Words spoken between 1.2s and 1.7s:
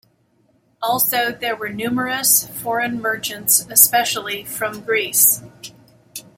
there were